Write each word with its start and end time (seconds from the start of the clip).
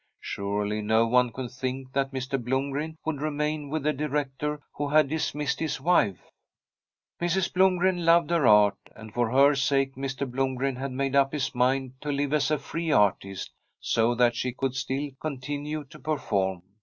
Surely 0.19 0.81
no 0.81 1.05
one 1.05 1.31
could 1.31 1.51
think 1.51 1.93
that 1.93 2.11
Mr. 2.11 2.43
Blomgren 2.43 2.97
would 3.05 3.21
remain 3.21 3.69
with 3.69 3.85
a 3.85 3.93
directeur 3.93 4.59
who 4.73 4.87
had 4.89 5.07
dismissed 5.07 5.59
his 5.59 5.79
wife 5.79 6.19
I 7.21 7.25
Mrs. 7.25 7.53
Blomgren 7.53 8.03
loved 8.03 8.31
her 8.31 8.47
art, 8.47 8.79
and 8.95 9.13
for 9.13 9.29
her 9.29 9.53
sake 9.53 9.93
Mr. 9.93 10.25
Blomgren 10.27 10.77
had 10.77 10.91
made 10.91 11.15
up 11.15 11.33
his 11.33 11.53
mind 11.53 11.93
to 12.01 12.11
live 12.11 12.33
as 12.33 12.49
a 12.49 12.57
free 12.57 12.91
artist, 12.91 13.51
so 13.79 14.15
that 14.15 14.35
she 14.35 14.53
could 14.53 14.73
still 14.73 15.11
continue 15.21 15.83
to 15.83 15.99
per 15.99 16.17
form. 16.17 16.63